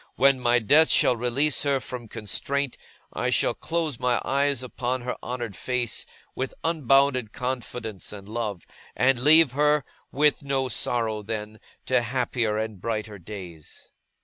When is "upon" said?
4.63-5.01